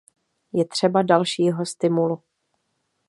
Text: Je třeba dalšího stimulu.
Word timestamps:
Je 0.53 0.65
třeba 0.65 1.01
dalšího 1.01 1.65
stimulu. 1.65 2.23